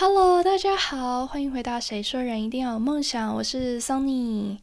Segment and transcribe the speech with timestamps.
[0.00, 4.60] Hello，大家好，欢迎回到《谁说人一定要有梦想》，我是 Sunny。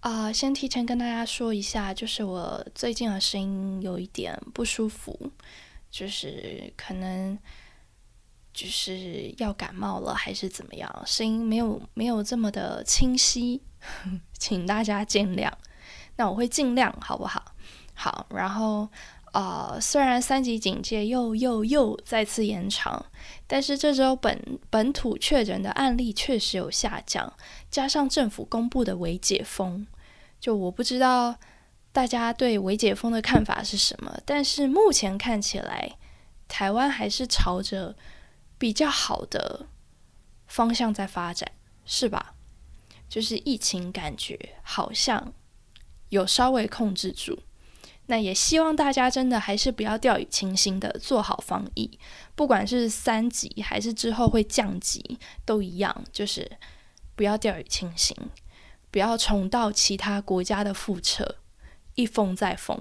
[0.00, 5.30] 啊，先提前跟大家说一下，就是我最近的声音有一点不舒服，
[5.88, 7.38] 就是可能
[8.52, 13.62] 就是要感冒了，还是怎么样，声音没有没有这么的清晰，
[14.36, 15.48] 请大家见谅。
[16.16, 17.54] 那我会尽量，好不好？
[17.94, 18.88] 好，然后。
[19.36, 23.04] 啊，虽然三级警戒又又又再次延长，
[23.46, 27.30] 但是这周本本土确诊的案例确实有下降，
[27.70, 29.86] 加上政府公布的微解封，
[30.40, 31.36] 就我不知道
[31.92, 35.98] 大家对微解封的看法是什么，但是目前看起来，
[36.48, 37.94] 台湾还是朝着
[38.56, 39.66] 比较好的
[40.46, 41.52] 方向在发展，
[41.84, 42.32] 是吧？
[43.06, 45.34] 就是疫情感觉好像
[46.08, 47.40] 有稍微控制住。
[48.08, 51.98] 那也希望大家真的还是不要掉以轻心的做好防疫，
[52.36, 56.48] 不管是三级还是之后会降级，都一样，就是
[57.16, 58.16] 不要掉以轻心，
[58.92, 61.36] 不要重蹈其他国家的覆辙，
[61.96, 62.80] 一封再封。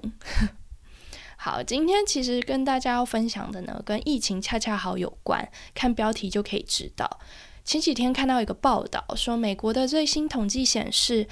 [1.37, 7.19] 好，今天其实跟大家要分享的呢，跟疫情恰恰好有关，看标题就可以知道。
[7.63, 11.27] 前几天看到一个报道，说美国的最新统计显示。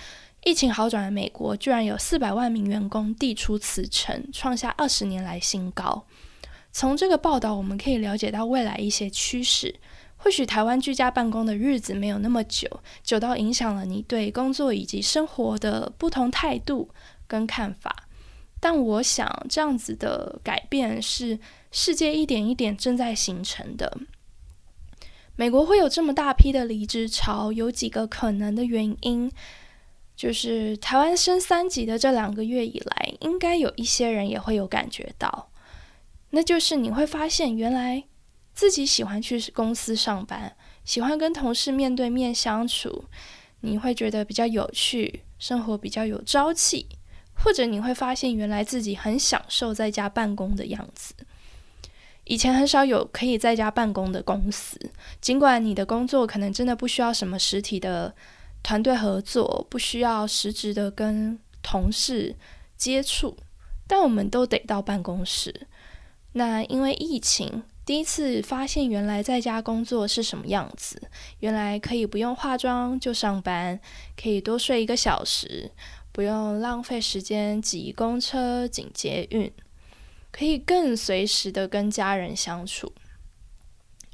[0.46, 6.06] 疫情好转的美国，居然有四百万名员工递出辞呈，创下二十年来新高。
[6.72, 9.76] 从这个报道，我们可以了解到未来一些趋势。
[10.18, 12.68] 或许台湾居家办公的日子没有那么久，
[13.04, 16.90] 久到影响了你对工作以及生活的不同态度
[17.28, 18.08] 跟看法。
[18.60, 21.38] 但我想，这样子的改变是
[21.72, 23.98] 世界一点一点正在形成的。
[25.36, 29.30] 美国会有这么大批的离职潮，有几个可能的原因。
[30.16, 35.50] 就是台湾升三级的这两个月以来，应该有一些人也会有感觉到，
[36.30, 38.04] 那就是你会发现，原来
[38.54, 43.06] 自己喜欢去公司上班，喜欢跟同事面对面相处，
[43.62, 46.88] 你会觉得比较有趣，生活比较有朝气，
[47.34, 51.16] 或者你会发现，原来自己很享受在家办公的样子。
[52.26, 54.80] 以前很少有可以在家办公的公司，
[55.20, 58.14] 尽管你的工作可能真的不需要什么实体的。
[58.64, 62.36] 团队合作不需要实质的跟同事
[62.78, 63.38] 接触，
[63.86, 65.68] 但我们都得到办公室。
[66.32, 71.00] 那因为疫情，第一次发现原来在家工作是什么样子。
[71.42, 73.80] 原来可以不用化妆就上班，
[74.16, 75.70] 可以多睡一个小时，
[76.12, 79.52] 不用浪费时间挤公车、挤捷运，
[80.32, 82.92] 可以更随时的跟家人相处。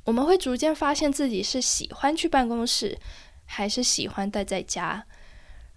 [0.05, 2.97] 我们会逐渐发现自己是喜欢去办公室。
[3.51, 5.03] 还是喜欢待在家，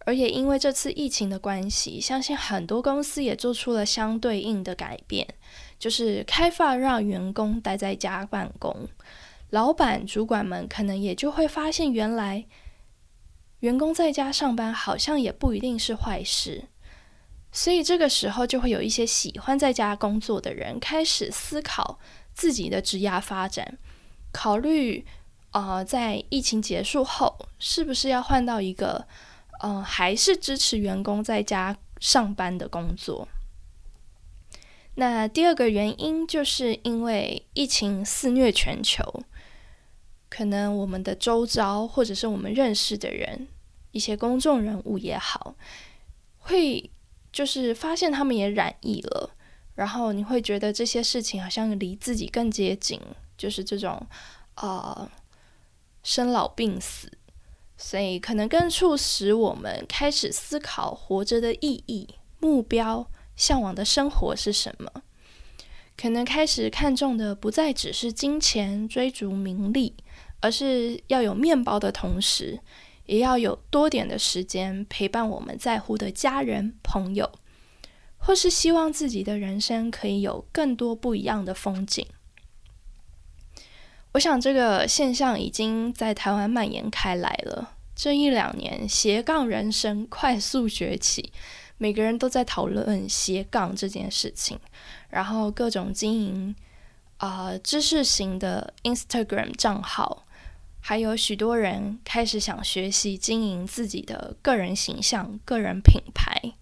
[0.01, 5.27] 而也因为这次疫情的关系，相信很多公司也做出了相对应的改变，
[5.79, 8.87] 就是开放让员工待在家办公。
[9.49, 12.45] 老板、主管们可能也就会发现，原来
[13.61, 16.69] 员工在家上班好像也不一定是坏事。
[17.51, 21.99] 所以这个时候，就会有一些喜欢在家工作的人开始思考
[22.35, 23.79] 自己的职业发展，
[24.31, 25.07] 考虑。
[25.53, 29.07] 呃，在疫情结束后，是不是要换到一个，
[29.63, 33.29] 嗯，还是支持员工在家上班的工作？
[34.95, 39.23] 那第二个原因，就是因为疫情肆虐全球，
[40.31, 43.47] 可能我们的周遭或者是我们认识的人，
[43.91, 45.55] 一些公众人物也好，
[46.39, 46.91] 会
[47.31, 49.31] 就是发现他们也染疫了，
[49.75, 52.99] 然后你会觉得这些事情好像离自己更接近，
[53.37, 54.07] 就是这种，
[54.55, 55.11] 呃。
[56.03, 57.11] 生老病死，
[57.77, 62.09] 所以可能更促使我们开始思考活着的意义、
[62.41, 65.03] 目标、向往的生活是什么。
[65.97, 69.95] 可能开始看重的不再只是金钱、追逐名利，
[70.41, 72.59] 而是要有面包的同时，
[73.07, 77.31] 也要有多点的时间陪伴我们在乎的家人、朋友，
[78.17, 82.07] 或是希望自己的人生可以有更多不一样的风景。
[84.13, 87.71] 我想这个现象已经在台湾蔓延开来了。
[87.95, 91.33] 这一两年，斜杠人生快速崛起，
[91.79, 94.59] 每个人都在讨论斜杠这件事情。
[95.11, 96.55] 然后各种经营
[97.19, 100.25] 啊知识型的 Instagram 账号，
[100.81, 106.55] 还有许多人开始想学习经营自己的个人形象、个人品牌。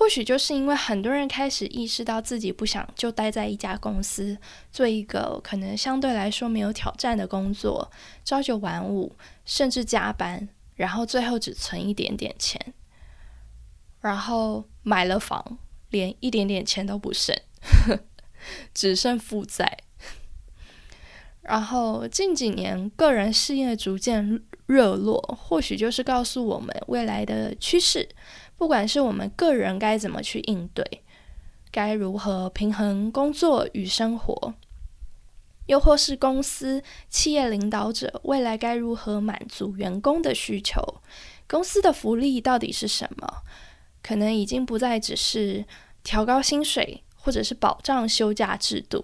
[0.00, 4.34] 或许就是因为很多人开始意识到自己不想就待在一家公司
[4.72, 7.92] 做一个可能相对来说没有挑战的工作，
[8.24, 9.14] 朝九晚五，
[9.44, 12.72] 甚至加班，然后最后只存一点点钱，
[14.00, 15.58] 然后买了房，
[15.90, 17.36] 连一点点钱都不剩，
[18.72, 19.80] 只剩负债。
[21.42, 28.08] 然后近几年个人事业逐渐热络，或许就是告诉我们未来的趋势。
[28.60, 31.02] 不管是我们个人该怎么去应对，
[31.70, 34.52] 该如何平衡工作与生活，
[35.64, 41.00] 又或是公司企业领导者未来该如何满足员工的需求，
[41.48, 43.26] 公司的福利到底是什么？
[44.02, 45.64] 可能已经不再只是
[46.02, 49.02] 调高薪水，或者是保障休假制度。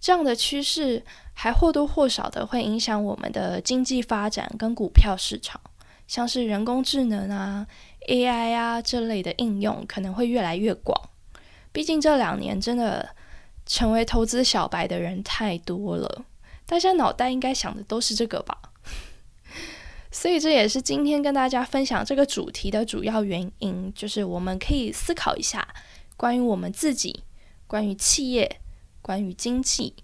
[0.00, 5.60] 这样的趋势还或多或少的会影响我们的经济发展跟股票市场，
[6.08, 7.64] 像是人工智能啊、
[8.08, 11.10] AI 啊这类的应用可能会越来越广。
[11.72, 13.14] 毕竟这两年真的
[13.66, 16.24] 成为投资小白的人太多了，
[16.66, 18.58] 大家脑袋应该想的都是这个吧？
[20.10, 25.66] 所以这也是今天跟大家分享这个主题的主要原因，就是我们可以思考一下
[26.16, 27.22] 关于我们自己、
[27.66, 28.58] 关于企业。
[29.04, 29.96] 关于经济，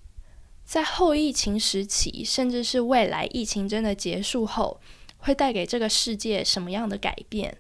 [0.65, 4.81] 在后疫情时期，甚至是未来疫情真的结束后，
[5.19, 7.57] 会带给这个世界什么样的改变？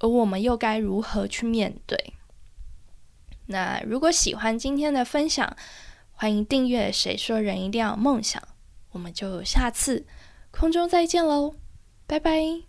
[0.00, 2.14] 而我们又该如何去面对？
[3.46, 5.56] 那如果喜欢今天的分享，
[6.12, 6.92] 欢迎订阅。
[6.92, 8.42] 谁说人一定要有梦想？
[8.90, 10.06] 我们就下次
[10.50, 11.54] 空中再见喽，
[12.06, 12.67] 拜拜。